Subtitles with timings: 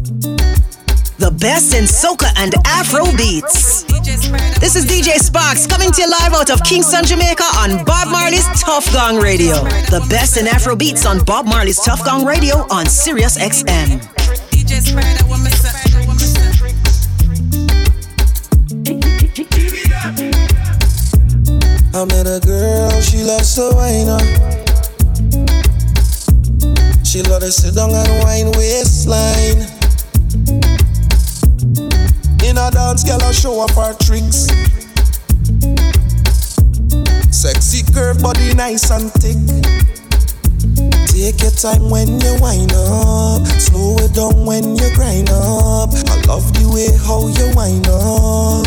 [0.00, 3.84] The best in soca and Afro beats.
[4.58, 8.46] This is DJ Sparks coming to you live out of Kingston, Jamaica on Bob Marley's
[8.58, 9.56] Tuff Gong Radio.
[9.92, 14.00] The best in Afro beats on Bob Marley's Tuff Gong Radio on Sirius XM.
[21.92, 24.22] I met a girl, she loves to wine up.
[27.04, 29.66] She love to sit down and wine waistline.
[32.50, 34.50] In a dance, girl, I show off her tricks.
[37.30, 39.38] Sexy curve, body nice and thick.
[41.06, 43.46] Take your time when you wind up.
[43.46, 45.90] Slow it down when you grind up.
[45.94, 48.66] I love the way how you wind up.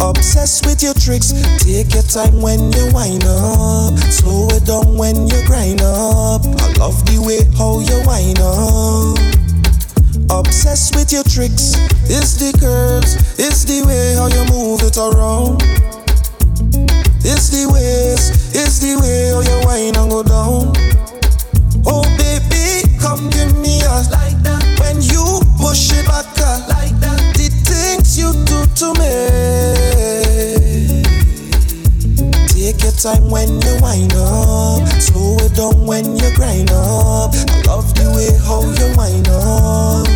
[0.00, 1.34] Obsessed with your tricks.
[1.62, 3.98] Take your time when you wind up.
[4.08, 6.40] Slow it down when you grind up.
[6.40, 9.51] I love the way how you wind up.
[10.32, 11.76] Obsessed with your tricks.
[12.08, 13.16] It's the curves.
[13.38, 15.60] It's the way how you move it around.
[17.20, 18.30] It's the ways.
[18.56, 20.72] It's the way how you wind and go down.
[21.84, 24.64] Oh baby, come give me a like that.
[24.80, 26.24] When you push it back,
[26.66, 27.20] like that.
[27.36, 30.31] The things you do to me.
[32.72, 34.88] Take your time when you wind up.
[34.98, 37.34] Slow it down when you grind up.
[37.34, 40.08] I love the way how you wind up.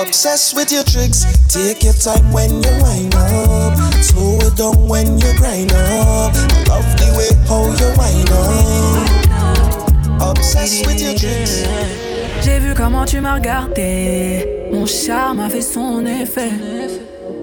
[0.00, 1.26] Obsessed with your tricks.
[1.52, 3.76] Take your time when you wind up.
[4.02, 6.32] Slow it down when you grind up.
[6.32, 10.30] I love the way how you wind up.
[10.30, 11.62] Obsessed with your tricks.
[12.42, 14.70] J'ai vu comment tu m'as regardé.
[14.72, 16.52] Mon charme a fait son effet.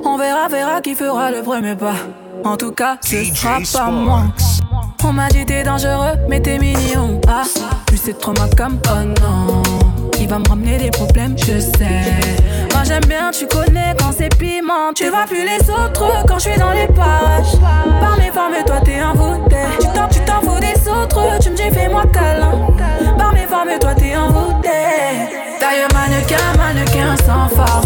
[0.03, 1.97] On verra, verra qui fera le premier pas.
[2.43, 4.23] En tout cas, ce sera pas moi.
[5.03, 7.19] On m'a dit t'es dangereux, mais t'es mignon.
[7.27, 7.43] Ah,
[7.85, 9.61] plus c'est trop ma comme oh non.
[10.19, 12.03] Il va me ramener des problèmes, je sais.
[12.73, 14.93] Moi j'aime bien, tu connais quand c'est piment.
[14.95, 17.59] Tu vois plus les autres quand je suis dans les parages.
[17.99, 19.57] Par mes formes, toi t'es envoûté.
[19.79, 22.51] Tu t'en, tu t'en fous des autres, tu me dis fais-moi câlin.
[23.17, 24.69] Par mes formes, toi t'es envoûté.
[25.59, 27.85] D'ailleurs, mannequin, mannequin sans force.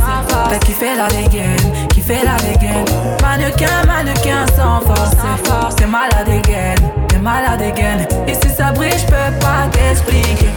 [0.49, 2.85] T'as kiffé la dégaine fais la dégaine.
[3.21, 5.75] Mannequin, mannequin sans force.
[5.75, 6.75] T'es malade again,
[7.07, 8.05] t'es malade again.
[8.27, 10.49] Et si ça brille, je peux pas t'expliquer.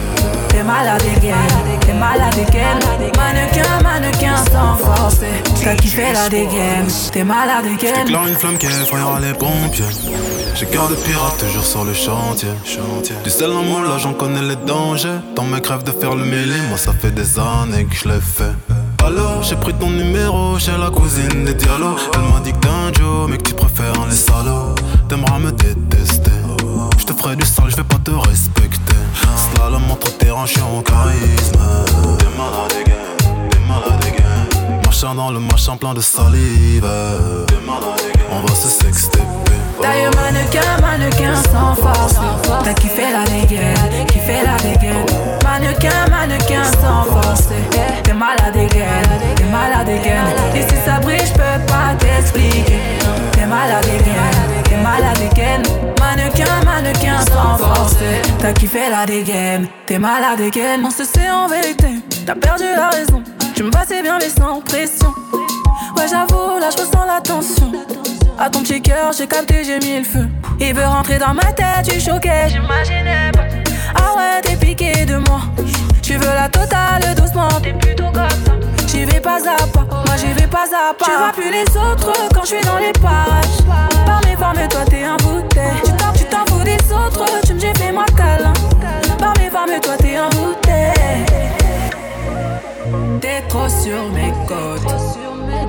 [0.49, 1.33] T'es malade again,
[1.81, 2.79] t'es malade again.
[3.17, 5.17] Mannequin, mannequin sans force.
[5.63, 8.05] T'as kiffé la dégaine, t'es malade again.
[8.05, 9.85] J'éclaire une flamme qui effrayera les pompiers.
[10.55, 12.49] J'ai cœur de pirate toujours sur le chantier.
[12.65, 13.15] chantier.
[13.23, 15.19] Du sel en moi, là j'en connais les dangers.
[15.35, 18.21] Tant mes crèves de faire le mêlé, moi ça fait des années que je l'ai
[18.21, 18.78] fait.
[19.05, 21.95] Alors, j'ai pris ton numéro chez la cousine des Diallo.
[22.13, 24.75] Elle m'a dit que t'es un mais que tu préfères les salauds.
[25.07, 26.31] T'aimeras me détester.
[26.97, 28.95] Je te ferai du sale, je vais pas te respecter.
[29.55, 31.59] Slalom entre terrain, je en charisme.
[32.17, 32.73] T'es malade
[33.49, 34.79] t'es malade again.
[34.85, 36.85] Machin dans le machin plein de salive.
[38.31, 39.19] On va se sexter.
[39.81, 42.15] D'ailleurs mannequin, mannequin sans force.
[42.63, 45.05] T'as kiffé la dégaine, kiffé la dégaine.
[45.43, 47.47] Mannequin, mannequin sans force.
[48.03, 50.25] T'es malade again, t'es malade again
[50.55, 52.79] Et si ça brille, j'peux pas t'expliquer.
[53.31, 55.61] T'es malade again, t'es malade again
[55.99, 57.95] Mannequin, mannequin sans force.
[58.39, 62.89] T'as kiffé la dégaine, t'es malade again On se sait en vérité, t'as perdu la
[62.89, 63.23] raison.
[63.55, 65.13] Tu me passais bien mais sans pression.
[65.97, 67.71] Ouais j'avoue, là je ressens la tension
[68.39, 70.27] à ton petit cœur, j'ai capté, j'ai mis le feu.
[70.59, 73.43] Il veut rentrer dans ma tête, tu choquais, j'imaginais pas.
[73.95, 75.41] Ah ouais, t'es piqué de moi.
[76.01, 78.53] Tu veux la totale doucement, t'es plutôt comme ça.
[78.87, 81.05] J'y vais pas à pas, moi j'y vais pas à pas.
[81.05, 83.63] Tu vois plus les autres quand je suis dans les parages.
[84.05, 85.81] Par mes formes, toi t'es un bouteille.
[86.15, 88.53] Tu t'en fous des autres, tu me dis fais-moi câlin.
[89.19, 91.25] Par mes formes, toi t'es un bouteille.
[93.21, 94.93] T'es trop sur mes côtes.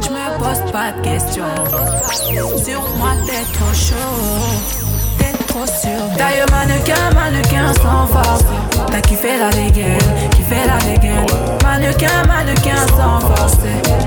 [0.03, 1.45] Je me pose pas de questions.
[2.65, 3.97] Sur moi, t'es trop chaud.
[5.19, 6.01] T'es trop sûr.
[6.17, 8.45] D'ailleurs, mannequin, mannequin sans force.
[8.91, 9.99] T'as kiffé la dégaine,
[10.31, 11.27] kiffé la dégaine.
[11.63, 13.57] Mannequin, mannequin sans force.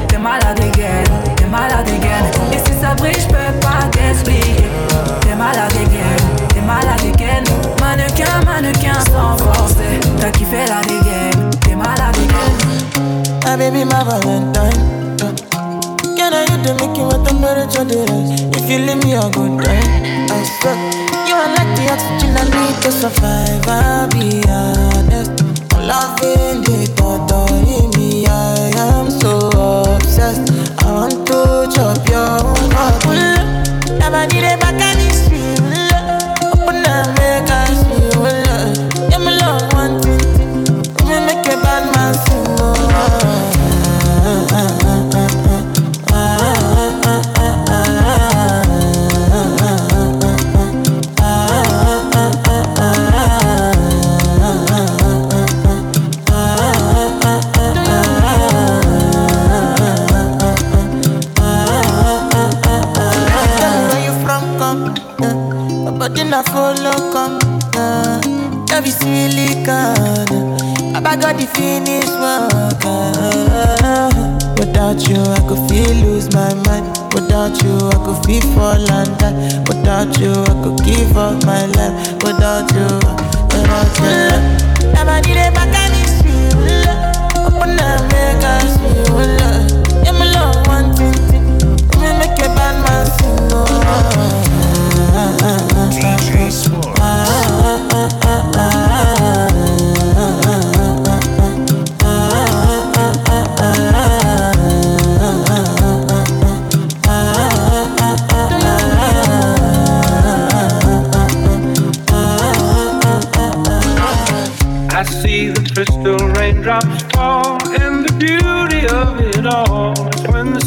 [0.07, 1.04] T'es malade again,
[1.36, 2.54] t'es malade again.
[2.54, 4.68] Et si ça brille, j'peux pas t'expliquer.
[5.21, 6.94] T'es malade again, t'es malade.
[7.80, 9.75] Mannequin, mannequin sans force.
[10.19, 13.02] T'as kiffé la dégaine, t'es malade again.
[13.57, 15.21] Baby, my valentine.
[15.21, 15.33] Uh,
[16.17, 18.41] Can I hit the making with temperature rise?
[18.57, 20.75] If you leave me a good time, I swear
[21.27, 23.67] You are like the oxygen I need to survive.
[23.67, 25.39] I'll be honest.
[25.79, 28.25] Loving the thought of me.
[28.27, 29.47] I am so
[29.95, 30.51] obsessed.
[30.83, 32.62] I want to chop your
[69.03, 70.27] silicon.
[70.95, 72.81] I got the finish work.
[74.57, 76.85] Without you, I could feel lose my mind.
[77.13, 79.35] Without you, I could feel fall and die.
[79.67, 82.13] Without you, I could give up my life.
[82.23, 82.89] Without you,
[83.51, 85.73] without you, never need it back.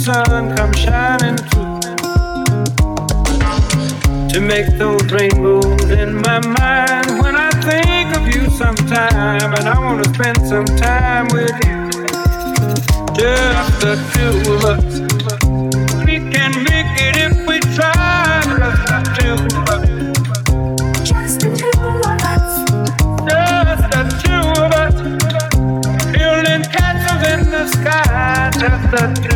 [0.07, 1.81] Sun comes shining through
[4.29, 7.19] to make those rainbows in my mind.
[7.21, 11.91] When I think of you sometime, and I want to spend some time with you,
[13.19, 14.87] just the two of us.
[16.07, 19.87] We can make it if we try, just the two of us.
[21.11, 22.47] Just the two of us.
[23.27, 24.57] Just the two
[27.33, 29.36] in the sky, just the two of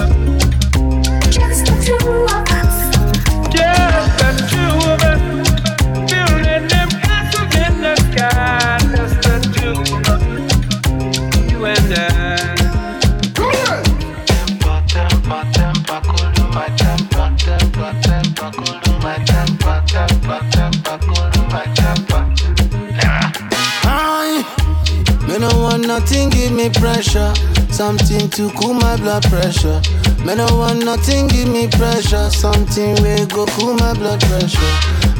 [27.11, 27.33] Pressure.
[27.71, 29.81] Something to cool my blood pressure.
[30.25, 32.29] Me no want nothing, give me pressure.
[32.29, 34.73] Something will go cool my blood pressure.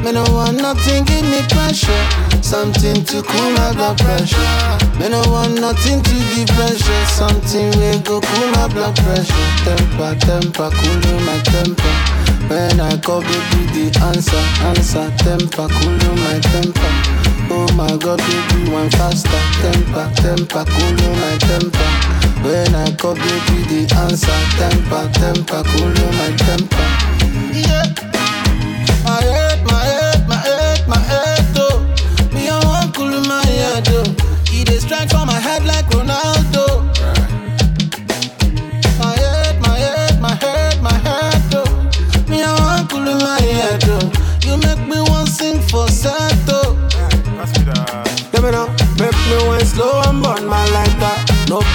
[0.03, 2.03] Me no want nothing, give me pressure.
[2.41, 4.37] Something to cool my blood pressure.
[4.99, 7.05] Me no want nothing to give pressure.
[7.07, 9.47] Something will go cool my blood pressure.
[9.65, 11.93] Temper, temper, cool my temper.
[12.47, 15.11] When I call baby the answer, answer.
[15.17, 17.20] Temper, cool my temper.
[17.53, 19.29] Oh my god, baby, one faster.
[19.61, 21.89] Temper, temper, cool my temper.
[22.47, 24.39] When I call baby, the answer.
[24.57, 26.87] Temper, temper, cool my temper.
[27.51, 27.85] Yeah.
[29.03, 31.83] My head, my head, my head, my head, oh.
[32.33, 34.05] Me, I want cool my head, oh.
[34.47, 35.50] He dey strike for my head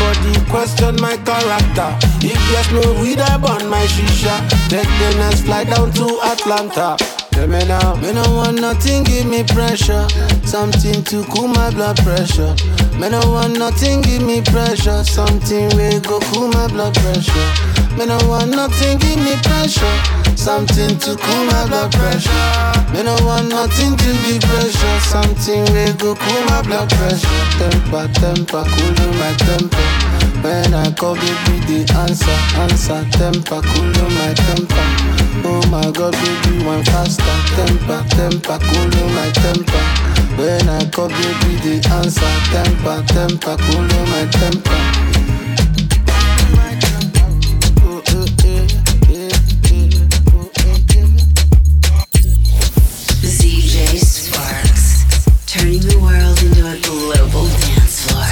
[0.06, 1.90] Nobody question my character.
[2.22, 4.38] If yes, no weed, I burn my shisha.
[4.68, 6.96] Take the next flight down to Atlanta.
[7.32, 10.06] Let me now, me no want nothing, give me pressure.
[10.44, 12.54] Something to cool my blood pressure.
[12.98, 15.04] Me no want nothing, give me pressure.
[15.04, 17.48] Something will go cool my blood pressure.
[17.96, 19.96] Me no want nothing, give me pressure.
[20.34, 22.92] Something to cool my blood pressure.
[22.94, 25.00] Me no want nothing to give pressure.
[25.00, 27.44] Something will go cool my blood pressure.
[27.58, 29.86] Temper, temper, cool my temper.
[30.40, 33.04] When I call baby the answer, answer.
[33.12, 34.95] Temper, cool my temper.
[35.48, 37.22] Oh my God, baby, one faster.
[37.54, 39.84] Temper, temper, cool my temper.
[40.36, 42.32] When I call baby the answer.
[42.50, 45.06] Temper, temper, cool my temper.
[55.46, 58.26] turning the world into a global dance floor.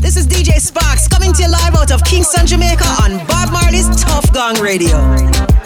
[0.00, 3.88] This is DJ Sparks coming to you live out of Kingston, Jamaica on Bob Marley's
[4.02, 5.57] Tuff Gong Radio.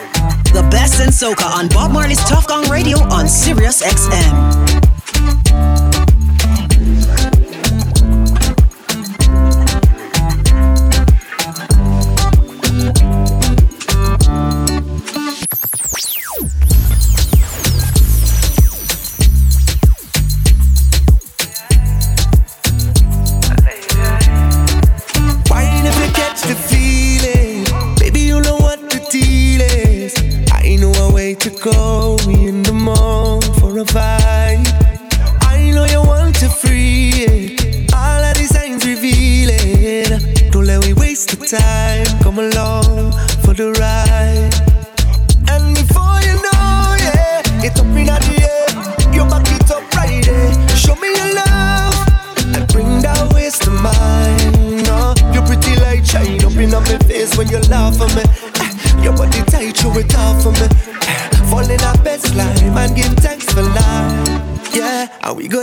[0.52, 5.61] The best in soca on Bob Marley's Tuff Gong Radio on Sirius XM.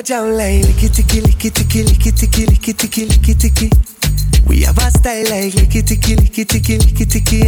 [0.10, 3.70] Down like licky ticky, licky ticky, licky ticky, licky ticky, licky ticky.
[4.48, 7.44] We have a style like licky ticky, licky ticky, licky ticky.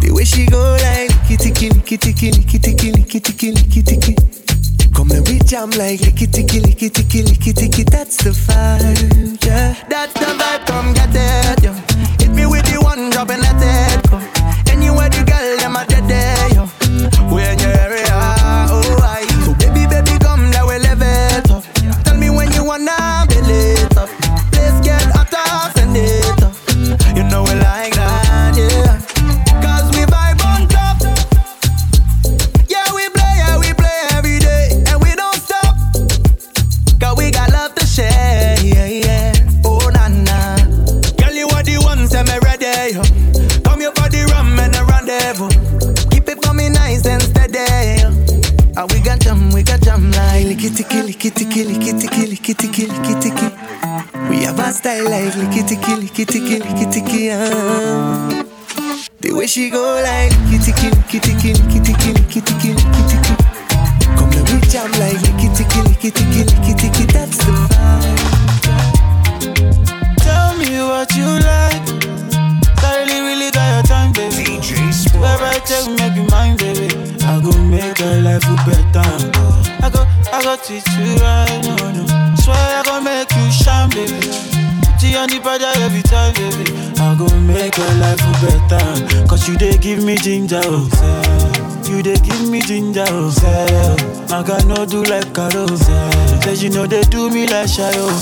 [0.00, 4.14] The way she go like licky ticky, licky ticky, licky ticky, licky ticky, licky ticky.
[4.94, 7.84] Come and we jam like licky ticky, licky ticky, licky ticky.
[7.84, 9.74] That's the vibe, yeah.
[9.88, 10.66] That's the vibe.
[10.66, 11.27] Come get it,
[90.48, 91.92] ginger, oh, say.
[91.92, 93.66] You they give me ginger, oh, say.
[94.34, 96.10] I got no do like Carol, say.
[96.42, 98.18] Say you know they do me like shy, oh,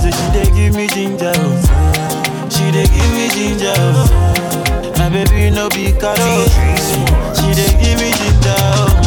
[0.00, 0.10] say.
[0.10, 2.48] She they give me ginger, oh.
[2.50, 4.94] She they give me ginger, oh.
[4.98, 6.48] My baby no be Carol.
[7.34, 9.04] She they give me ginger, oh.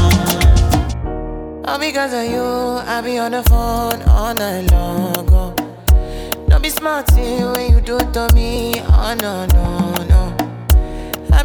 [1.65, 5.27] All because of you, I be on the phone all night long.
[5.31, 5.53] Oh.
[6.49, 8.73] Don't be smart when you do it to me.
[8.81, 10.00] Oh no, no,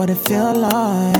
[0.00, 1.19] What it feel like,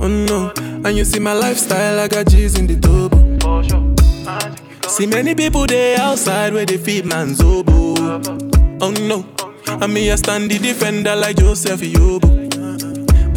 [0.00, 3.18] Oh, and you see my lifestyle, I got G's in the double.
[4.88, 8.20] See many people there outside where they feed man's oboe.
[8.80, 9.24] Oh no,
[9.66, 12.37] and me I stand the defender like Joseph Yobo.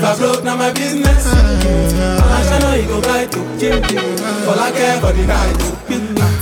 [0.00, 1.26] If I broke, now my business.
[1.26, 3.82] Uh, I shall know you go buy to Jim
[4.58, 6.39] I care for the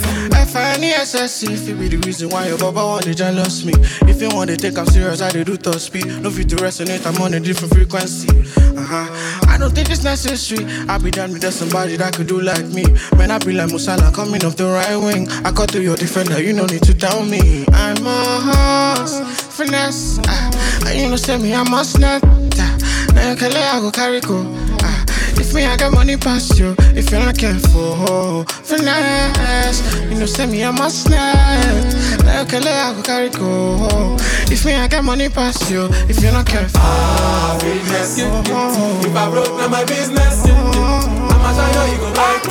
[0.54, 0.78] night.
[0.78, 3.72] F-I-N-E-S-S-E If it be the reason why your baba want to jealous me.
[4.08, 6.06] If you want to take I'm serious, I do top speed.
[6.22, 8.28] No fit to resonate, I'm on a different frequency.
[8.28, 9.48] Uh-huh.
[9.48, 10.64] I don't think it's necessary.
[10.88, 12.84] I be done with somebody that could do like me.
[13.16, 15.28] Man, I be like Musala coming off the right wing.
[15.44, 17.64] I cut to your defender, you no need to tell me.
[17.72, 19.20] I'm a horse,
[19.56, 20.18] finesse.
[20.26, 22.78] Uh, you know say me, I must not uh,
[23.14, 24.44] Now you can let I go carry go.
[24.82, 25.04] Uh,
[25.40, 26.74] if me, I got money past you.
[26.94, 29.80] If you're not careful, finesse.
[30.04, 31.84] You know, send me a must snap.
[32.24, 34.16] Like a I go carry go.
[34.50, 35.88] If me, I got money past you.
[36.08, 38.18] If you're not careful, ah, business.
[38.18, 40.44] If I broke, now my business.
[40.44, 42.42] I'ma show you, you go right.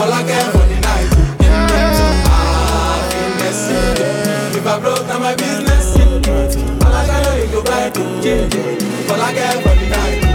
[0.00, 1.08] All I care for the night.
[2.30, 3.08] Ah,
[3.38, 4.56] business.
[4.56, 5.96] If I broke, now my business.
[5.96, 7.96] I'ma show you, you go right.
[9.10, 10.27] All I care for the night.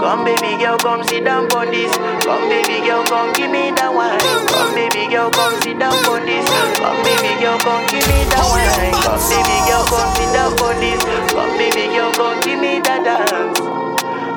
[0.00, 1.94] Come baby girl, come sit down on this.
[2.24, 4.18] Come baby girl, come give me that wine.
[4.48, 6.48] Come baby girl, come sit down on this.
[6.80, 8.96] Come baby girl, come give me that wine.
[8.96, 11.04] Come baby girl, come sit down on this.
[11.36, 13.60] Come baby girl, come give me that dance.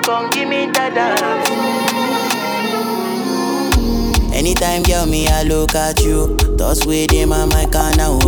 [0.06, 1.48] Come give me that dance.
[4.36, 6.36] Anytime, girl, me, I look at you.
[6.58, 8.20] Thoughts with them on my canal.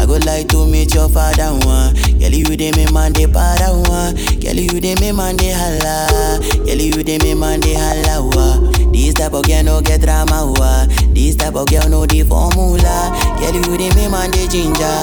[0.00, 1.52] I go like to meet your father.
[1.66, 1.94] One.
[2.20, 3.72] Girl, you dey me man de para.
[3.72, 4.14] One.
[4.40, 6.38] Girl, you dey me man de holla.
[6.64, 8.20] Girl, you dey me man de holla.
[8.22, 8.60] Wa.
[8.92, 10.52] This type of girl no get drama.
[10.56, 10.86] Wa.
[11.14, 13.10] This type of girl no the formula.
[13.40, 15.00] Girl, you dey me man de ginger.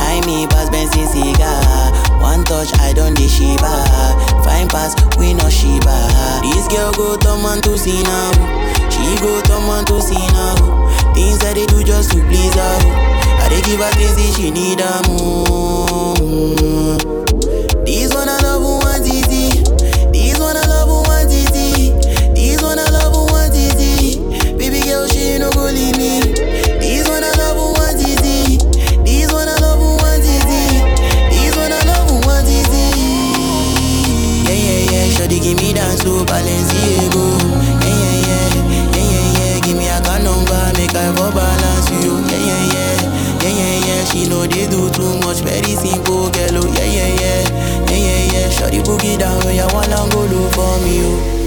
[0.00, 1.92] I me pass Benson cigar.
[2.22, 3.72] One touch, I don't de shiba.
[4.42, 5.94] Fine pass, we no shiba.
[6.42, 8.32] This girl go to man to see now.
[8.88, 10.56] She go to man to see now.
[11.14, 13.15] Things that they do just to please her.
[13.46, 16.98] I they give her things she need her more.
[17.86, 19.62] This one I love one easy.
[20.10, 21.92] This one I love one easy.
[22.34, 24.18] This one I love one easy.
[24.58, 26.20] Baby girl, she no go leave me.
[26.82, 28.58] This one I love one easy.
[29.06, 30.82] This one I love one easy.
[31.30, 32.90] This one I love one easy.
[34.42, 37.24] Yeah yeah yeah, shawty give me dance to Balenciaga.
[37.86, 38.50] Yeah yeah yeah,
[38.90, 42.15] yeah yeah yeah, give me a number, make I for balance you.
[44.06, 46.64] Yeah yeah, she know they do too much, very simple girl.
[46.64, 50.52] Oh yeah yeah yeah, yeah yeah yeah, shawty boogie down, when you wanna go look
[50.54, 51.00] for me.
[51.02, 51.45] Oh.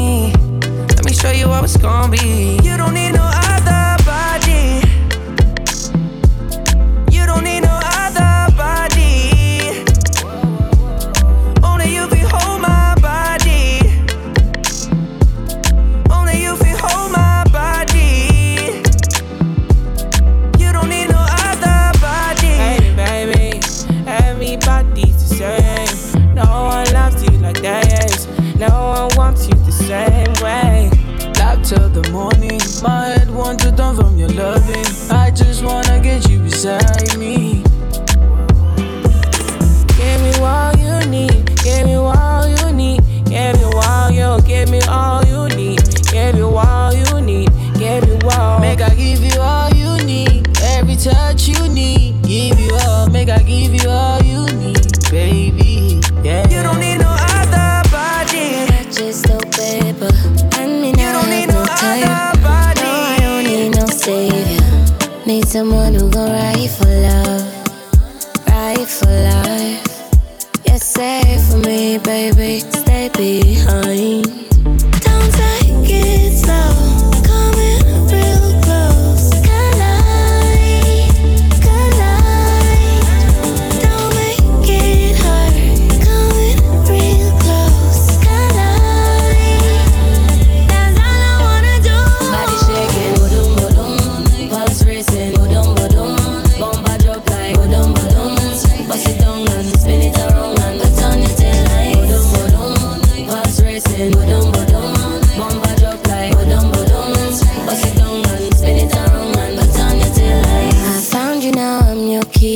[0.00, 2.58] Let me show you how it's gonna be.
[2.62, 3.39] You don't need no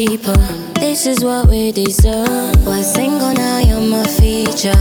[0.07, 2.67] This is what we deserve.
[2.67, 4.77] We're single now, you're my feature.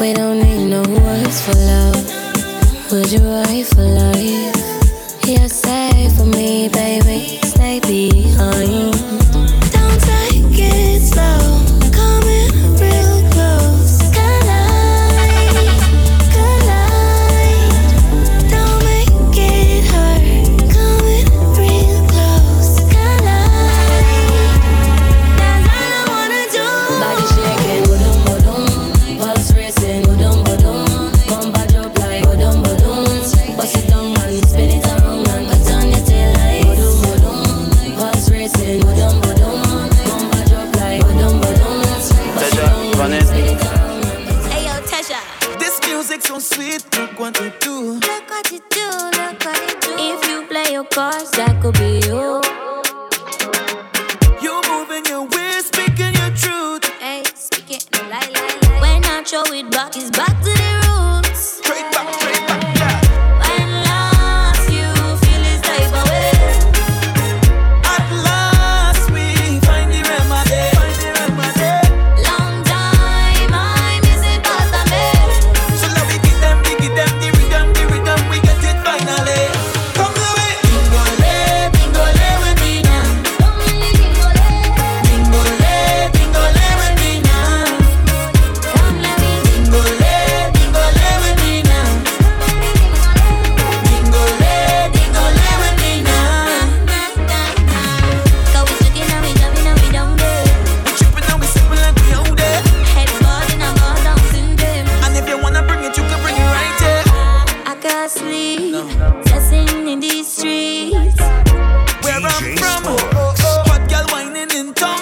[0.00, 2.90] We don't need no words for love.
[2.90, 5.26] Would you write for life?
[5.26, 7.38] You're safe for me, baby.
[7.42, 9.33] Stay behind.
[108.90, 111.20] Sleep, dancing in these streets.
[112.04, 113.62] Where I'm from, oh, oh, oh.
[113.66, 115.00] hot girl whining in town.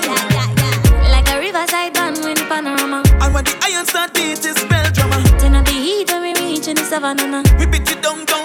[1.11, 3.03] Like a riverside band with panorama.
[3.21, 5.23] And when the iron start beat, it's spell drama.
[5.39, 7.43] Turn up the heat when we reach in the savannah.
[7.59, 8.42] We beat it down, down,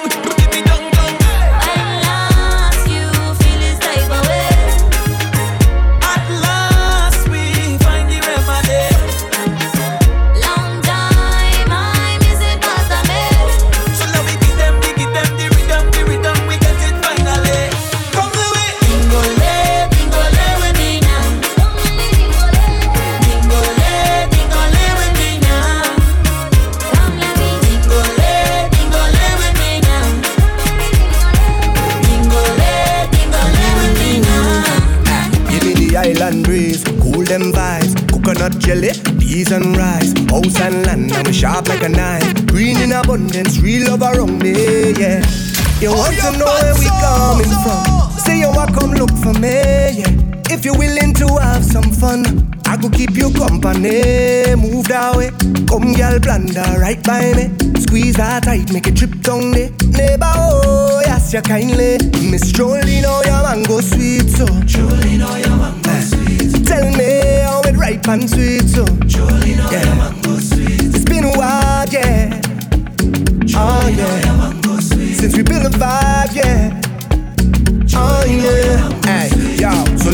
[56.37, 57.49] come right by me.
[57.81, 59.69] Squeeze that tight, make it trip down there.
[59.89, 61.97] Neighbor, oh, yes, you kindly.
[62.29, 64.45] Miss Jolene, oh, your mango sweet, so.
[64.45, 66.65] Jolene, oh, your mango eh, sweet.
[66.65, 68.85] Tell me how it ripe and sweet, so.
[68.85, 70.95] Jolene, oh, your mango sweet.
[70.95, 72.41] It's been a while, yeah.
[73.55, 75.13] Oh, oh, yeah.
[75.15, 76.81] Since we built a vibe, yeah.
[77.99, 78.86] Oh yeah,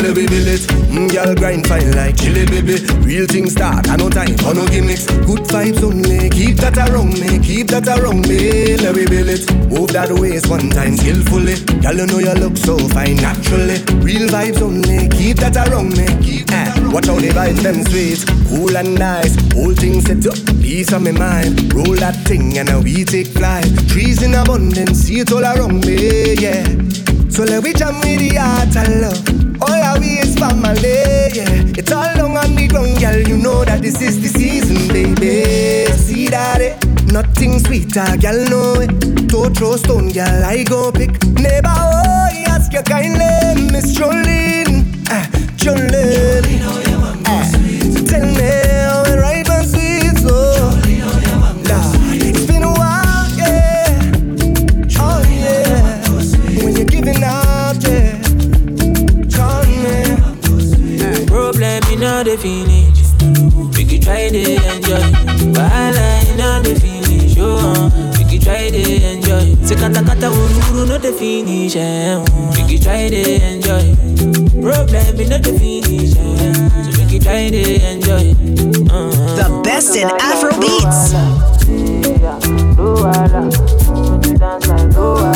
[0.04, 0.62] hey, yo, so let me build it.
[0.92, 2.84] Mm, girl grind fine like chili baby.
[3.06, 5.06] Real things start, I no time for no gimmicks.
[5.08, 8.78] Good vibes only, keep that around me, keep that around me.
[9.04, 9.44] Build it.
[9.70, 11.56] Move that waist one time skillfully.
[11.82, 13.84] Girl, you know you look so fine naturally.
[14.00, 16.06] Real vibes only, keep that around me.
[16.24, 19.36] Keep that around Watch how the vibes them sweet, cool and nice.
[19.54, 21.74] Whole thing set up, peace on my mind.
[21.74, 23.66] Roll that thing and now we take flight.
[23.89, 26.63] Trees in abundance, see it all around me, yeah.
[27.30, 29.42] So let we jam with the heart and love.
[29.63, 31.80] All our we is family, yeah.
[31.80, 33.17] It's all long on the ground, girl.
[33.17, 35.86] You know that this is the season, baby.
[35.95, 36.76] See that it?
[37.13, 39.28] Nothing sweeter, girl, know it.
[39.28, 41.12] Don't throw stone, girl, I go pick.
[41.39, 44.84] Neighbor, oh, ask you kindly, Miss Jolene.
[45.10, 46.60] Ah, Jolene.
[47.26, 47.47] Ah,
[48.10, 48.62] tell me
[64.04, 65.04] try to enjoy.
[65.56, 67.36] Wahala in all the finish.
[67.39, 69.56] Oh, we could try to enjoy.
[69.66, 71.76] Say kata kata uru uru no the finish.
[71.76, 72.18] Eh.
[72.56, 73.96] We could try to enjoy.
[74.62, 76.13] Problem in all the finish.
[76.16, 76.54] Eh.
[76.84, 78.36] So we could try to enjoy.
[78.92, 81.13] Uh, The best in Afro beats.
[84.94, 85.33] Bob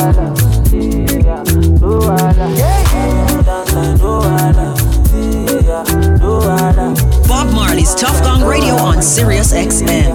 [8.48, 10.08] Radio on Sirius XM.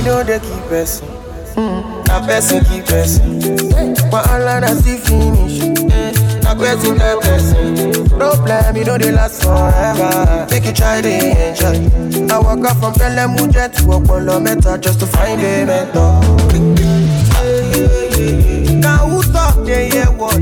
[0.00, 0.68] You know they keep mm.
[0.70, 1.06] person.
[2.08, 2.26] Na mm.
[2.26, 3.40] person person.
[4.08, 5.60] Wahala na finish.
[6.42, 8.08] Na person person.
[8.16, 10.46] Problem, you know they last forever.
[10.50, 12.32] Make you try to enjoy.
[12.32, 12.94] I walk up from
[13.74, 16.89] to Meta just to find a mentor.
[18.20, 20.38] Now who talk they hear what?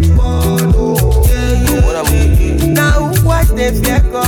[2.74, 4.27] Now who watch they fear God?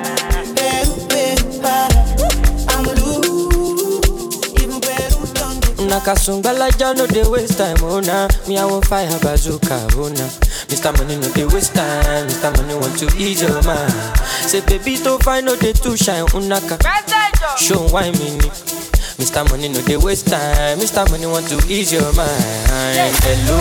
[5.91, 8.27] done the Nakasungalaja no dey waste time, oh nah.
[8.47, 10.29] Me I fire bazooka, oh nah.
[10.71, 10.95] Mr.
[10.97, 12.55] Money no dey waste time, Mr.
[12.57, 13.91] Money want to ease your mind.
[14.47, 16.79] Say baby to find no dey too shine, unaka.
[17.57, 18.49] Show why me ni.
[19.19, 19.47] Mr.
[19.49, 21.09] Money no dey waste time, Mr.
[21.11, 23.15] Money want to ease your mind.
[23.23, 23.57] Hello,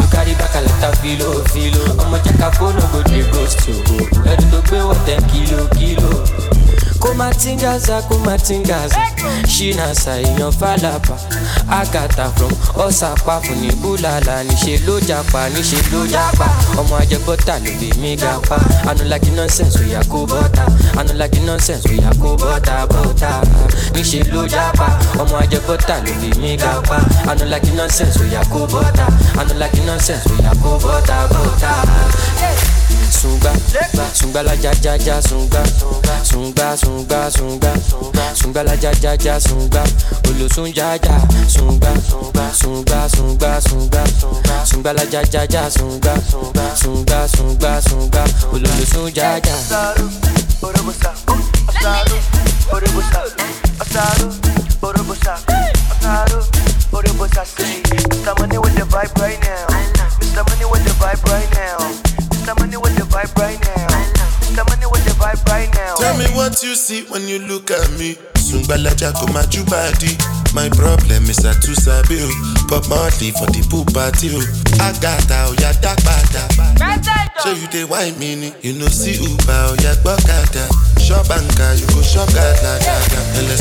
[0.00, 1.82] you carry back a lot of filo, filo.
[2.00, 3.76] I'ma check a phone, no go dey ghost you.
[4.24, 6.24] Ready to pay what ten kilo, kilo.
[7.02, 8.96] Kumatingaza kumatingaza
[9.54, 11.16] ṣínàṣà èèyàn fàlàpà
[11.80, 12.52] àgàtà from
[12.86, 16.46] ọ̀sàpá fún ní búlàlà níṣẹ́ ló japa níṣẹ́ ló japa.
[16.80, 18.56] Ọmọ ajẹbọ́tà ló lè mí gapa.
[19.36, 20.64] Nonsense oya kó bọ́tà
[21.00, 23.30] anulagi nonsense oya kó bọ́tà bọ́tà
[23.94, 24.86] níṣẹ́ ló japa.
[25.22, 26.12] Ọmọ ajẹbọ́tà ló
[26.62, 26.96] gapa.
[27.30, 29.06] Anulagi nonsense oya kó bọ́tà
[29.40, 31.72] anulagi nonsense oya kó bọ́tà bọ́tà.
[34.32, 35.62] Sungba la ja ja ja sungba,
[36.24, 37.72] sungba sungba sungba,
[38.32, 39.84] sungba la ja ja ja sungba,
[40.26, 41.92] olosun ja ja sungba,
[42.54, 44.06] sungba sungba sungba,
[44.64, 46.14] sungba la ja ja ja sungba,
[46.74, 49.56] sungba sungba sungba, olosun ja ja.
[58.22, 58.38] Mr.
[58.38, 59.66] Money with the vibe right now.
[60.20, 60.42] Mr.
[60.48, 61.76] Money with the vibe right now.
[62.32, 62.58] Mr.
[62.58, 63.61] Money with the vibe right now.
[65.22, 65.94] Vibe right now.
[65.96, 68.16] Tell me what you see when you look at me.
[68.42, 70.18] Sungbalaja go my body.
[70.52, 72.28] My problem is I too sabi o.
[72.68, 74.40] Pop Marley for the pool party o.
[74.82, 76.42] Agata oya dagbada.
[77.42, 78.52] So you dey wine me ni.
[78.62, 80.66] You know see Uber oya gbọ́kada.
[81.00, 83.20] Shop anka you go shop gada gada.
[83.38, 83.56] Ẹlẹ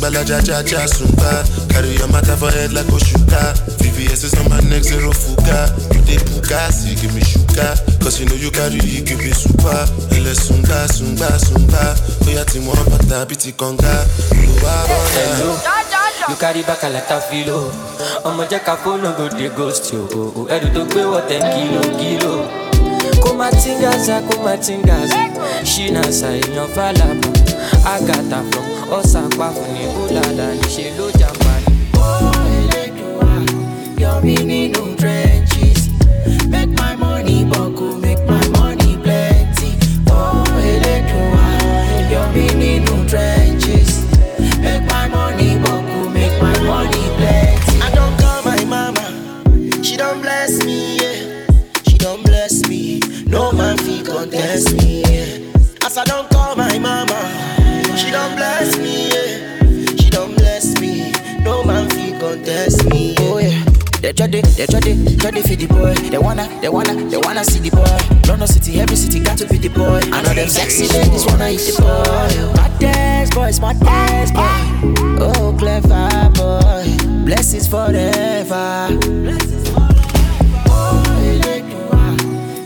[0.00, 0.10] sungba.
[0.10, 1.44] Sungbalaja ja ja sungba.
[1.68, 3.54] Carry your matter for head like Oshuka.
[3.78, 5.70] VVS is on my neck zero fuga.
[5.94, 7.74] You dey puka, see give me sugar.
[8.02, 9.86] Cause you know you carry it, give me super.
[10.10, 11.94] Ẹlẹ sungba sungba sungba.
[12.28, 14.04] Oya ti wọn bàtà bí ti kànga.
[14.32, 15.24] Olùwà bọ̀dà.
[15.36, 15.56] Hello.
[16.28, 17.70] You carry back a lot of filo.
[18.24, 20.00] Ọmọ jẹ́ ká fóònù go dey ghost yo.
[20.48, 22.48] Ẹrù tó gbé wọ̀ ten kilo kilo.
[23.22, 25.16] Kumatingaza kumatingaza.
[25.64, 27.28] Ṣínàṣà èèyàn fàlàbà.
[27.84, 28.64] Àgàtà from
[28.98, 30.88] ọ̀sán pàfọ̀ ní kúlàlà níṣẹ́
[35.00, 35.80] trenches
[36.52, 37.38] make my money
[38.04, 39.70] make my money plenty.
[43.12, 43.90] trenches
[44.64, 45.50] make my money
[46.18, 47.76] make my money plenty.
[47.86, 49.04] I don call my mama
[49.86, 51.18] she bless me yeah.
[52.28, 53.00] bless me
[53.34, 53.76] no man
[54.10, 55.02] contest me
[55.86, 56.04] as I
[56.34, 57.63] call my mama
[57.96, 59.08] she don't bless me.
[59.08, 59.86] Yeah.
[59.98, 61.12] She don't bless me.
[61.42, 63.14] No man feel contest me.
[63.20, 63.64] Oh yeah.
[64.00, 65.94] They try to, they try to, try to feed the boy.
[65.94, 68.28] They wanna, they wanna, they wanna see the boy.
[68.28, 70.00] London city, every city got to be the boy.
[70.12, 72.52] I know them sexy ladies wanna eat the boy.
[72.60, 75.24] My dance boy, my dance boy.
[75.24, 78.88] Oh clever boy, blessings forever.
[80.68, 82.04] Oh, Elédùà,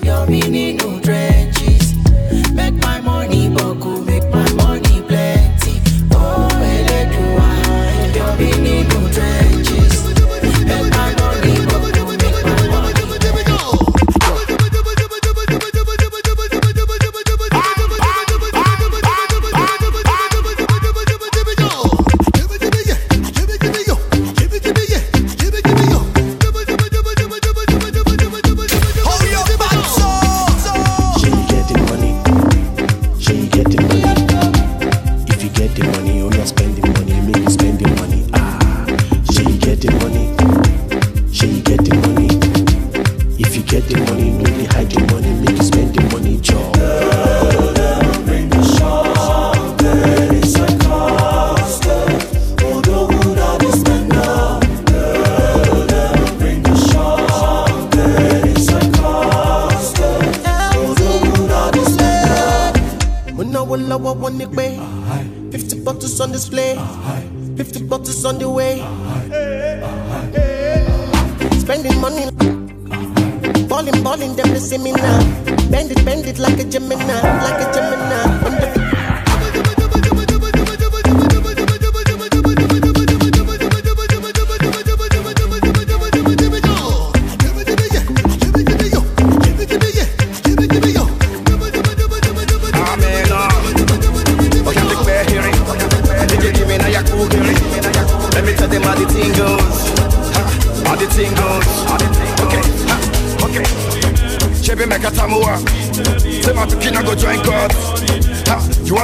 [0.03, 0.68] yọ mí nínú trenches.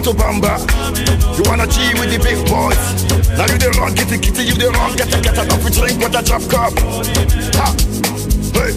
[0.05, 0.61] To bamba?
[1.37, 2.77] You wanna G with the big boys?
[3.41, 5.97] Now you the wrong, kitty kitty, you the wrong, get a get a coffee drink
[5.97, 6.77] with a drop cup.
[7.57, 7.73] Ha,
[8.53, 8.77] hey,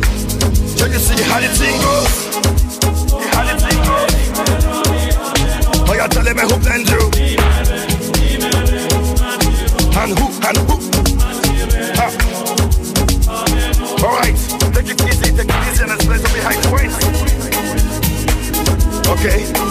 [0.72, 2.32] so you see how the thing goes?
[3.36, 4.16] How the thing goes?
[5.84, 7.12] Oh, you tell them who blend you.
[10.00, 10.80] And who, and who?
[12.00, 12.08] Ha.
[14.00, 14.38] All right,
[14.72, 17.04] take it easy, take it easy, and let's play some behind the waist.
[19.12, 19.68] Okay.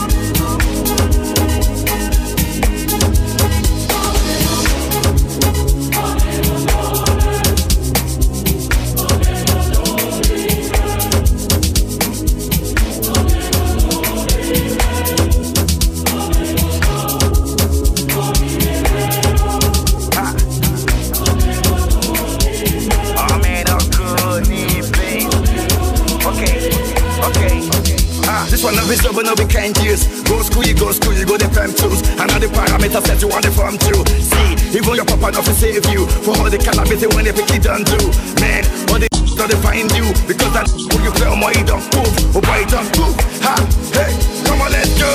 [28.97, 30.05] Ah, this one no be but no be can't use.
[30.25, 32.01] Go school, go school, go the prime tools.
[32.17, 33.95] And all the parameters that you want the form to.
[34.25, 36.07] See, even your papa not to save you.
[36.25, 37.99] For all the calamity when they pick it done do.
[38.41, 40.09] Man, all the not to find you.
[40.25, 42.15] Because that who you play on my don't move.
[42.37, 43.17] Oh boy, don't move.
[43.45, 43.55] Ha,
[43.93, 44.13] hey,
[44.49, 45.11] come on, let's go.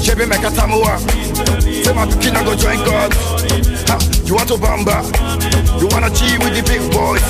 [0.00, 0.96] Chebe meka tamua.
[1.60, 3.12] Say my pikin I go join God.
[3.92, 5.04] Ha, you want to bamba?
[5.80, 7.24] You wanna G with the big boys?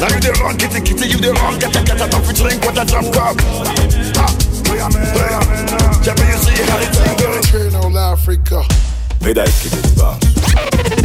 [0.00, 2.60] Now you the wrong, kitty kitty, you the wrong, get a get a coffee drink
[2.64, 3.40] with a drum cup.
[4.20, 4.45] Ha,
[6.02, 6.98] J'ai payé si Haïti.
[7.96, 8.62] Africa.
[9.22, 10.95] Médaille qui dépasse.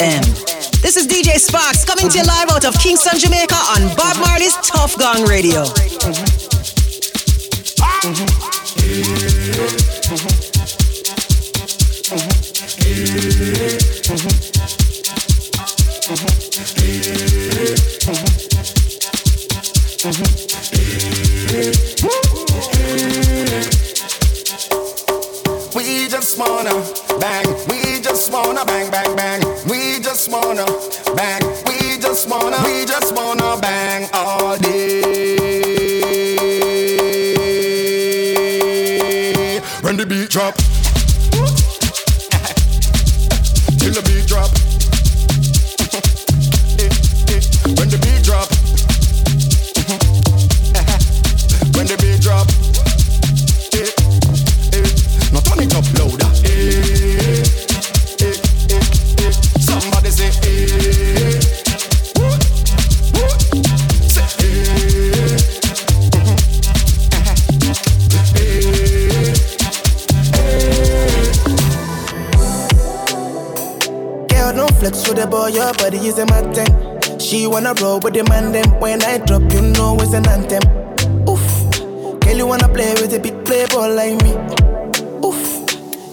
[0.00, 0.80] XM.
[0.80, 4.56] This is ZJ Sparks coming to you live out of Kingston, Jamaica on Bob Marley's
[4.56, 5.89] Tuff Gong Radio.
[75.50, 76.64] Your body is a matter.
[77.18, 78.68] She wanna roll with the man them.
[78.80, 80.62] When I drop, you know it's an anthem.
[81.28, 81.44] Oof,
[82.20, 84.32] girl, you wanna play with a big playboy like me.
[85.26, 85.42] Oof,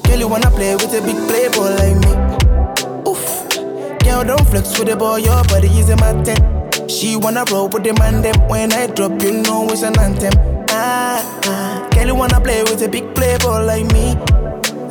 [0.04, 2.14] girl, you wanna play with a big playboy like me.
[3.10, 3.26] Oof,
[4.00, 6.38] girl, don't flex with the boy, your body is a matter.
[6.90, 8.36] She wanna roll with the man them.
[8.48, 10.34] When I drop, you know it's an anthem.
[10.70, 14.16] Ah, ah, girl, you wanna play with a big playboy like me.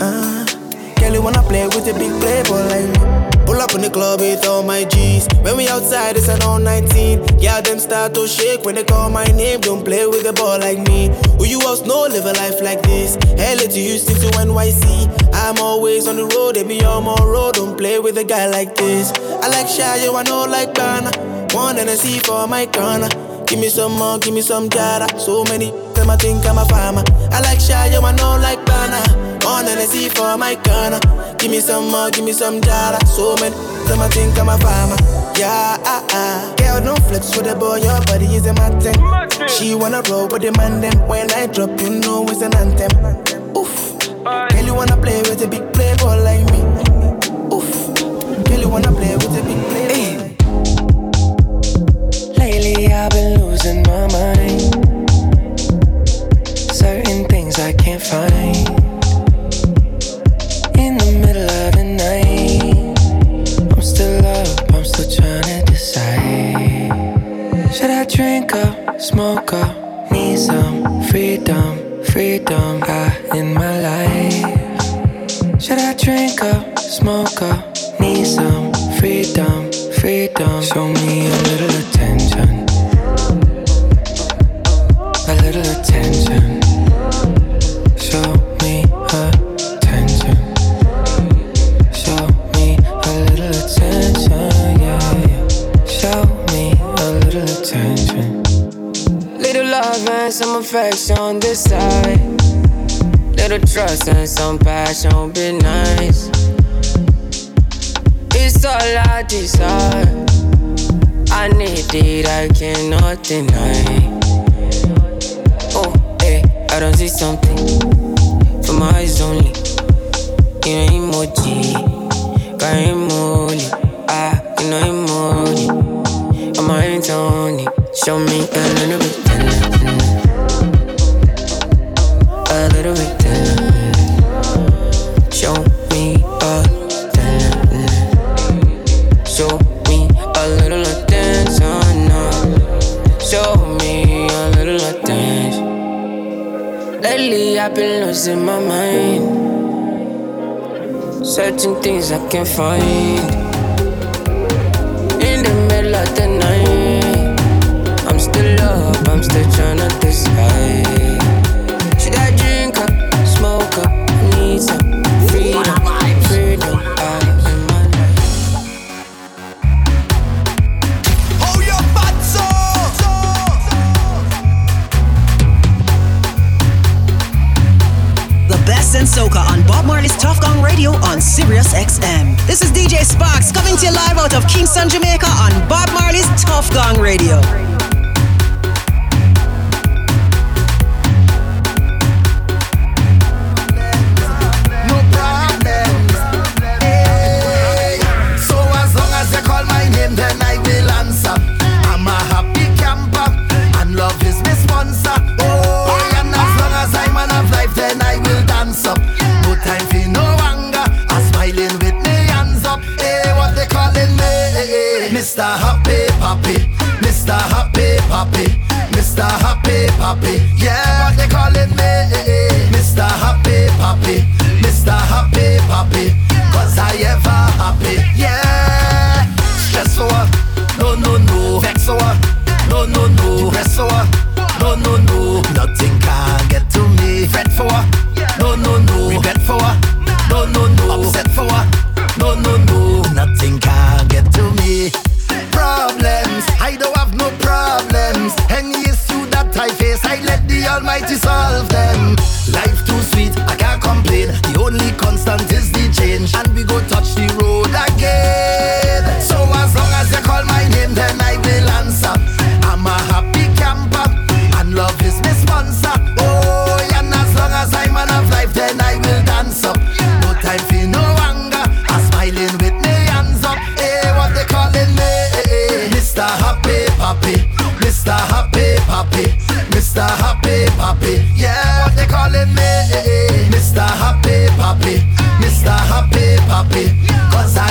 [0.01, 0.45] Ah.
[1.01, 3.26] Girl, you wanna play with a big playboy like me.
[3.47, 5.29] Pull up in the club with all my G's.
[5.43, 7.39] When we outside, it's an all 19.
[7.39, 9.61] Yeah, them start to shake when they call my name.
[9.61, 11.11] Don't play with the ball like me.
[11.39, 13.17] Who you else know live a life like this?
[13.39, 15.07] LA to Houston to NYC.
[15.33, 17.55] I'm always on the road, they be on my road.
[17.55, 19.13] Don't play with a guy like this.
[19.13, 19.71] I like
[20.03, 21.47] you I know like Ghana.
[21.55, 23.09] One and a C for my corner.
[23.47, 25.07] Give me some more, give me some jara.
[25.21, 27.05] So many them I think I'm a farmer.
[27.31, 29.47] I like you I know like Ghana.
[29.47, 31.01] On and a C for my corner.
[31.47, 32.99] Give me some more, give me some jara.
[33.07, 33.55] So many
[33.87, 34.97] them I think I'm a farmer.
[35.39, 36.55] Yeah, ah, ah.
[36.59, 39.47] Girl, don't flex with the boy, your body is a matter.
[39.47, 40.99] She wanna roll with the man then.
[41.07, 42.91] When I drop, you know it's an anthem.
[43.57, 43.97] Oof.
[44.25, 45.73] Girl, you wanna play with a big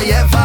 [0.06, 0.45] Sarajewa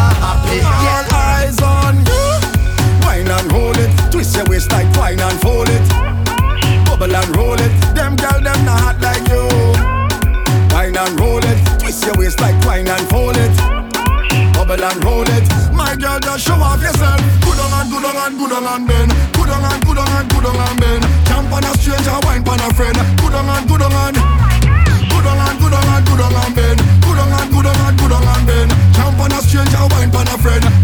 [30.41, 30.80] friend.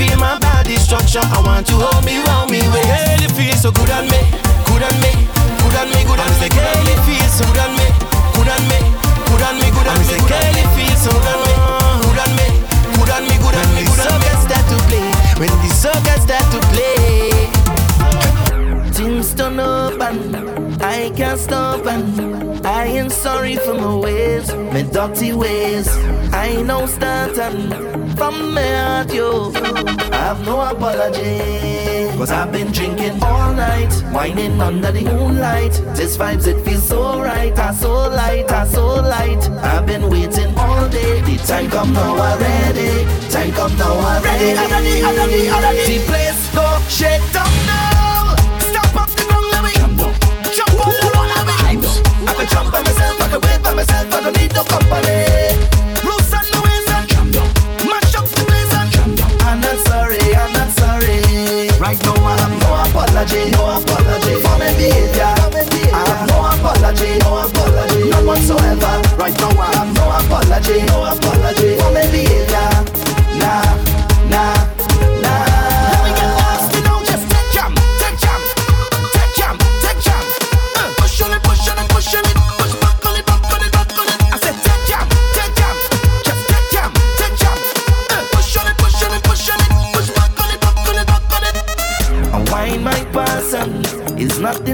[0.00, 1.20] feel my body structure.
[1.20, 2.84] I want to hold me round me way.
[2.88, 4.20] Girl, you feel so good on me,
[4.64, 5.12] good on me,
[5.60, 6.48] good on me, good on me.
[6.48, 7.86] Girl, you feel so good on me,
[8.32, 8.80] good on me,
[9.28, 10.16] good on me, good on me.
[10.24, 11.54] Girl, you feel so good on me,
[12.08, 12.48] good on me,
[12.96, 13.84] good on me, good on me.
[13.84, 17.69] When the soca start to play, when the soca start to play.
[19.00, 20.36] Things turn up and
[20.82, 25.88] I can't stop and I am sorry for my ways, my dirty ways.
[26.34, 27.70] I know starting
[28.14, 29.52] from my heart, you,
[30.12, 32.14] I've no apology.
[32.18, 35.72] Cause I've been drinking all night, whining under the moonlight.
[35.96, 39.48] This vibes, it feels so right, I so light, I so light.
[39.64, 43.06] I've been waiting all day, the time come now already.
[43.30, 44.44] Time come now already.
[44.44, 45.74] Ready, I'm ready, I'm ready, I'm.
[45.88, 47.89] The place go shake down now.
[52.28, 55.20] I can jump by myself, I can wait by myself, I don't need no company.
[56.00, 61.68] And and mash up the place and I'm not sorry, I'm not sorry.
[61.80, 64.50] Right now I have no apology, no apology for.
[65.92, 68.94] I have no apology, no apology, whatsoever.
[69.16, 72.70] Right now I have no apology, no apology for my behavior.
[73.40, 73.89] Nah,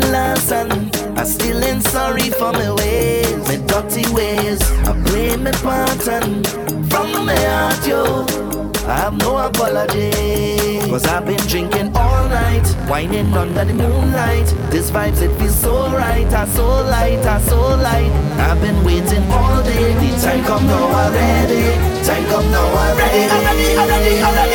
[0.00, 4.60] the last I still ain't sorry for my ways, my dirty ways.
[4.86, 6.46] I play my part and
[6.90, 8.26] from my heart, yo.
[8.86, 10.10] I have no apology.
[10.90, 14.46] Cause I've been drinking all night, whining under the moonlight.
[14.70, 18.12] This vibes, it feels so right, I so light, I so light.
[18.38, 19.94] I've been waiting all day.
[19.94, 21.62] The time come now already.
[22.06, 23.22] Time come now already.
[23.34, 24.45] Already, already, already.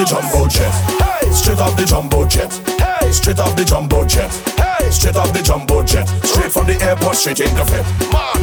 [0.00, 0.72] The jumbo jet.
[1.20, 2.52] Hey, straight off the jumbo jet.
[2.80, 4.32] Hey, straight off the jumbo jet.
[4.56, 6.08] Hey, straight off the jumbo jet.
[6.24, 7.84] Straight from the airport, straight in the fit.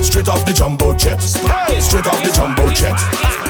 [0.03, 1.17] Straight off the jumbo jet.
[1.17, 2.93] Hey, straight off the jumbo jet.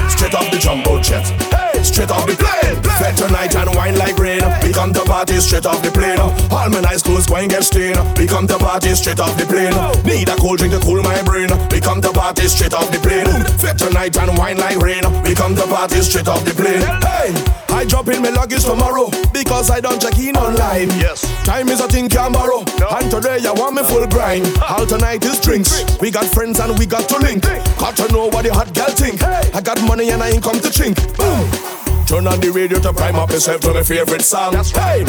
[0.08, 1.26] Straight off the jumbo jet.
[1.52, 2.80] Hey, straight off the plane.
[2.96, 4.40] Fed tonight and wine like rain.
[4.64, 6.18] We come to party straight off the plane.
[6.18, 8.00] All my nice clothes going get stained.
[8.16, 9.76] We come to party straight off the plane.
[10.08, 11.50] Need a cold drink to cool my brain.
[11.68, 13.28] We come to party straight off the plane.
[13.60, 15.04] Fed tonight and wine like rain.
[15.22, 16.80] We come to party straight off the plane.
[17.04, 17.36] Hey,
[17.78, 20.88] I drop in my luggage tomorrow because I don't check in online.
[20.98, 22.64] Yes, time is a thing can borrow.
[22.90, 24.50] And today I want me full grind.
[24.68, 25.84] All tonight is drinks.
[26.00, 27.44] We got friends and we got to link.
[27.78, 29.22] Got to know what the hot girl think.
[29.22, 30.96] I got money and I ain't come to chink.
[31.16, 32.04] Boom.
[32.04, 34.54] Turn on the radio to prime up yourself to my favorite song.
[34.54, 35.04] Hey,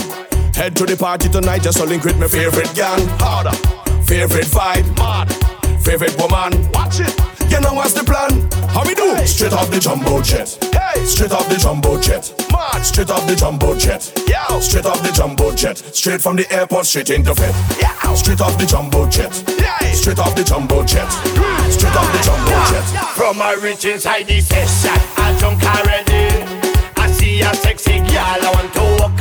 [0.54, 3.02] head to the party tonight just to link with my favorite gang.
[3.18, 3.58] Harder,
[4.04, 5.34] favorite vibe, mad,
[5.82, 6.72] favorite woman.
[6.74, 7.39] Watch it.
[7.50, 8.50] You know what's the plan?
[8.70, 9.16] How we do?
[9.16, 9.26] Hey.
[9.26, 10.58] Straight off the jumbo jet.
[10.72, 11.04] Hey.
[11.06, 12.34] Straight off the jumbo jet.
[12.52, 12.84] March.
[12.84, 14.12] Straight off the jumbo jet.
[14.28, 14.60] Yo.
[14.60, 15.78] Straight off the jumbo jet.
[15.78, 17.56] Straight from the airport straight into Fed.
[17.82, 18.16] Yo.
[18.16, 19.34] Straight off the jumbo jet.
[19.48, 19.94] Yay.
[19.94, 21.08] Straight off the jumbo jet.
[21.08, 21.72] Mm.
[21.72, 22.72] Straight off the jumbo yeah.
[22.72, 23.08] jet.
[23.16, 26.70] From my rich inside the session, I jump already.
[26.98, 29.19] I see a sexy girl, I want to walk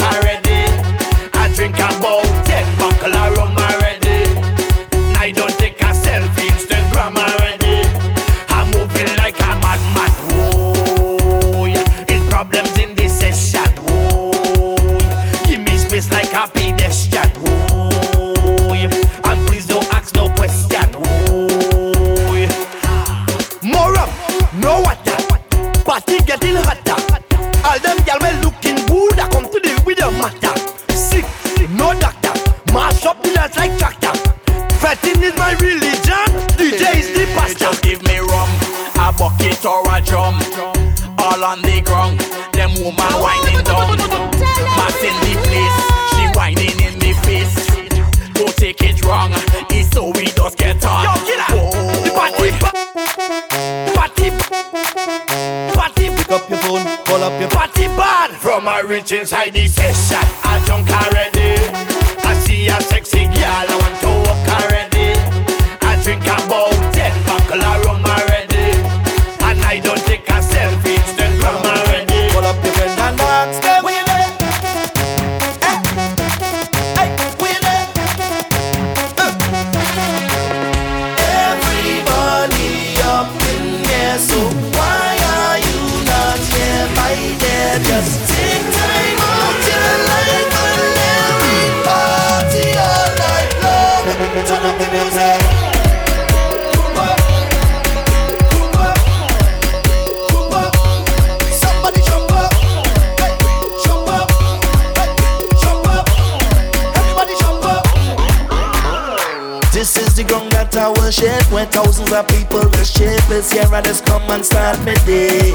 [113.58, 115.52] care I just come and start my day.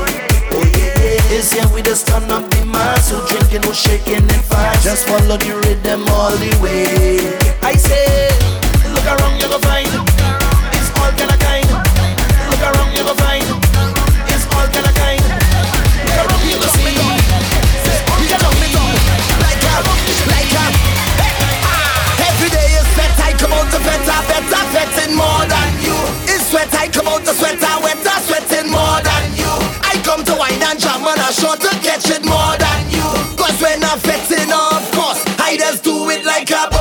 [0.51, 4.45] Oh yeah, this year we just turn up the mass, so drinking, no shaking and
[4.45, 4.83] fast.
[4.83, 7.17] Just follow the rhythm all the way.
[7.61, 8.29] I say,
[8.93, 10.02] look around, you're gonna find.
[31.43, 33.07] sure to catch it more than you.
[33.35, 35.21] Cause we're not vetting, of course.
[35.37, 36.72] Hiders do it like a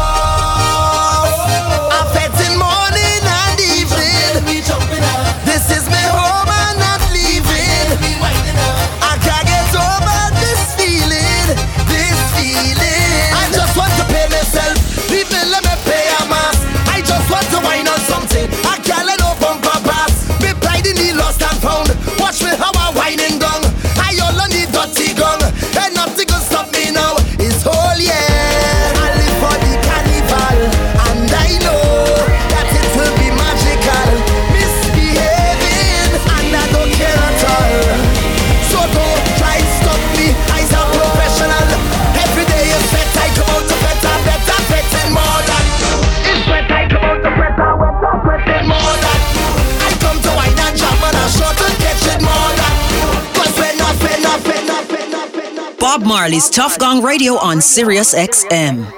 [56.02, 58.90] Bob Marley's Tuff Gong Radio on Sirius XM.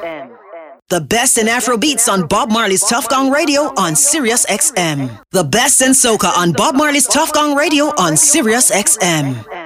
[0.88, 5.10] The best in Afro beats on Bob Marley's Tuff Gong Radio on Sirius XM.
[5.30, 9.63] The best in soca on Bob Marley's Tuff Gong Radio on Sirius XM.